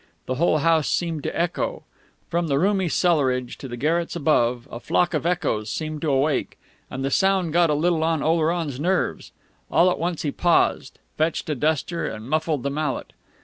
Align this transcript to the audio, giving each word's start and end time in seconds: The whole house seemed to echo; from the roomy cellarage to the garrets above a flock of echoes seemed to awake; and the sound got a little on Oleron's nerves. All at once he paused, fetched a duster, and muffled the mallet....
The 0.25 0.33
whole 0.33 0.57
house 0.57 0.89
seemed 0.89 1.21
to 1.25 1.39
echo; 1.39 1.83
from 2.27 2.47
the 2.47 2.57
roomy 2.57 2.89
cellarage 2.89 3.55
to 3.59 3.67
the 3.67 3.77
garrets 3.77 4.15
above 4.15 4.67
a 4.71 4.79
flock 4.79 5.13
of 5.13 5.27
echoes 5.27 5.69
seemed 5.69 6.01
to 6.01 6.09
awake; 6.09 6.57
and 6.89 7.05
the 7.05 7.11
sound 7.11 7.53
got 7.53 7.69
a 7.69 7.75
little 7.75 8.03
on 8.03 8.23
Oleron's 8.23 8.79
nerves. 8.79 9.31
All 9.69 9.91
at 9.91 9.99
once 9.99 10.23
he 10.23 10.31
paused, 10.31 10.97
fetched 11.19 11.51
a 11.51 11.53
duster, 11.53 12.07
and 12.07 12.27
muffled 12.27 12.63
the 12.63 12.71
mallet.... 12.71 13.13